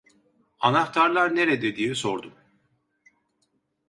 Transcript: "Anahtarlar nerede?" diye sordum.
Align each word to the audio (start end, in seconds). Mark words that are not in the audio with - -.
"Anahtarlar 0.59 1.35
nerede?" 1.35 1.75
diye 1.75 1.95
sordum. 1.95 2.33